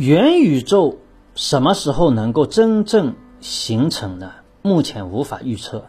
[0.00, 0.96] 元宇宙
[1.34, 4.32] 什么时候能够真正形成呢？
[4.62, 5.84] 目前无法预测，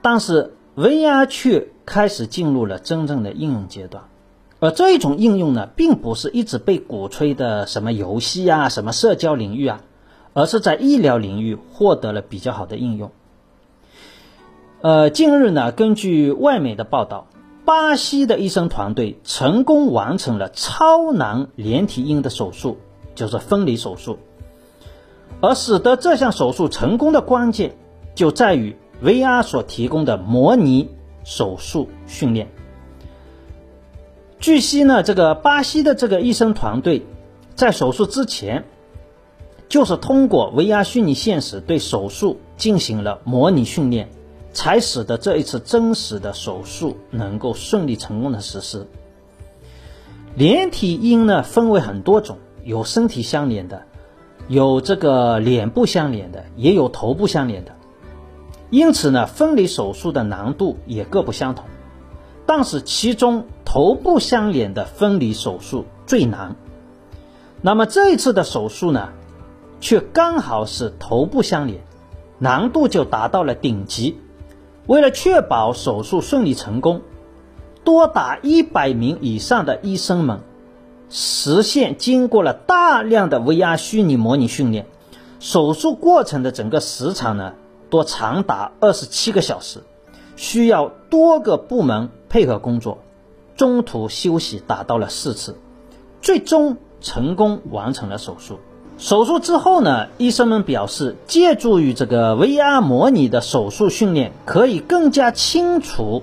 [0.00, 4.04] 但是 VR 却开始进入了真正的应用阶段。
[4.60, 9.82] 而这一种应用呢，并不是一直被鼓吹的什么游戏啊、什么社交领域啊，
[10.32, 13.10] 而是在医疗领域获得了比较好的应用。
[14.80, 17.26] 呃，近日呢，根据外媒的报道，
[17.66, 22.78] 巴西的医生团队成功完成了超难连体婴的手术，
[23.22, 24.18] 就是分离手术。
[25.40, 27.76] 而使得这项手术成功的关键，
[28.16, 30.88] 就在于 VR 所提供的模拟
[31.22, 32.50] 手术训练。
[34.40, 37.06] 据悉呢，这个巴西的这个医生团队
[37.54, 38.64] 在手术之前，
[39.68, 44.10] 就是通过 VR 虚拟现实对手术进行了模拟训练，
[44.52, 48.88] 才使得这一次真实的手术能够顺利成功的实施。
[50.34, 53.82] 连体婴呢分为很多种，有身体相连的，
[54.48, 57.72] 有这个脸部相连的，也有头部相连的，
[58.70, 61.64] 因此呢，分离手术的难度也各不相同。
[62.44, 66.56] 但是其中头部相连的分离手术最难，
[67.60, 69.10] 那么这一次的手术呢，
[69.80, 71.80] 却刚好是头部相连，
[72.38, 74.18] 难度就达到了顶级。
[74.88, 77.02] 为了确保手术顺利成功，
[77.84, 80.40] 多达一百名以上的医生们
[81.14, 84.86] 实现经过了大量的 VR 虚拟模拟训练，
[85.38, 87.52] 手术过程的整个时长呢，
[87.90, 89.80] 多长达二十七个小时。
[90.34, 92.98] 需要多个部门配合工作，
[93.54, 95.58] 中途休息达到了四次，
[96.22, 98.58] 最终成功完成了手术。
[98.96, 106.22] 手术之后呢，医生们表示，借助于这个 VR 模拟的手术训练，可以更加清楚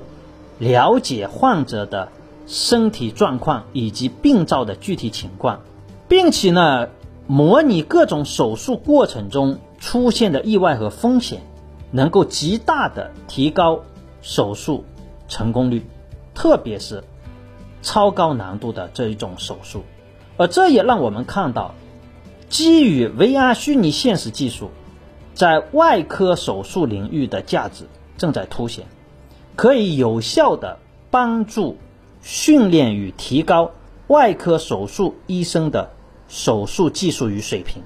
[0.58, 2.10] 了解患者的
[2.50, 5.62] 身体状况以及病灶的具体情况，
[6.08, 6.90] 并且呢，
[7.28, 11.44] 模拟各种手术过程中出现的意外和风险，
[11.92, 13.82] 能够极大的提高。
[14.22, 14.84] 手术
[15.30, 15.86] 成功率，
[16.34, 17.06] 特别是
[17.82, 19.84] 超高难度的这一种手术，
[20.36, 21.74] 而这也让我们看到，
[22.50, 24.72] 基于 VR 虚拟现实技术
[25.34, 27.86] 在外科手术领域的价值
[28.18, 28.88] 正在凸显，
[29.56, 31.78] 可以有效的帮助
[32.22, 33.72] 训练与提高
[34.08, 35.92] 外科手术医生的
[36.28, 37.82] 手术技术与水平。